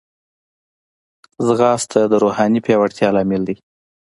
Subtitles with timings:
[1.45, 3.55] ځغاسته د روحاني پیاوړتیا لامل دی